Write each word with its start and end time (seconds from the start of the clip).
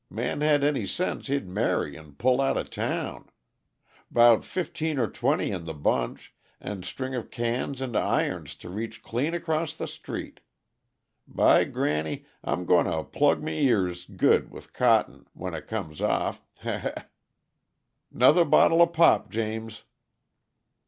Man 0.09 0.41
had 0.41 0.63
any 0.63 0.87
sense, 0.87 1.27
he'd 1.27 1.47
marry 1.47 1.95
and 1.95 2.17
pull 2.17 2.41
outa 2.41 2.63
town. 2.63 3.29
'Bout 4.09 4.43
fifteen 4.43 4.97
or 4.97 5.05
twenty 5.07 5.51
in 5.51 5.65
the 5.65 5.75
bunch, 5.75 6.33
and 6.59 6.83
a 6.83 6.87
string 6.87 7.13
of 7.13 7.29
cans 7.29 7.81
and 7.81 7.95
irons 7.95 8.55
to 8.55 8.69
reach 8.71 9.03
clean 9.03 9.35
across 9.35 9.75
the 9.75 9.85
street. 9.85 10.39
By 11.27 11.65
granny, 11.65 12.25
I'm 12.43 12.65
going 12.65 12.87
to 12.87 13.03
plug 13.03 13.41
m' 13.43 13.49
ears 13.49 14.05
good 14.07 14.49
with 14.49 14.73
cotton 14.73 15.27
when 15.33 15.53
it 15.53 15.67
comes 15.67 16.01
off 16.01 16.41
he 16.63 16.79
he! 16.79 16.89
'Nother 18.11 18.43
bottle 18.45 18.81
of 18.81 18.93
pop, 18.93 19.29
James." 19.29 19.83